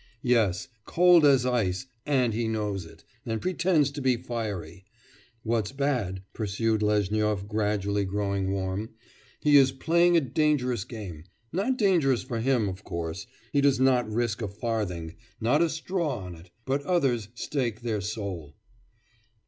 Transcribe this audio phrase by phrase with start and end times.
[0.23, 4.83] 'Yes, cold as ice, and he knows it, and pretends to be fiery.
[5.43, 8.95] What's bad,' pursued Lezhnyov, gradually growing warm,
[9.41, 14.09] 'he is playing a dangerous game not dangerous for him, of course; he does not
[14.11, 18.55] risk a farthing, not a straw on it but others stake their soul.